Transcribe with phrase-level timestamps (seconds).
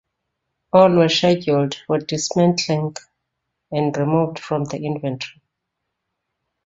[0.73, 2.95] All were scheduled for dismantling
[3.71, 5.41] and removed from the inventory.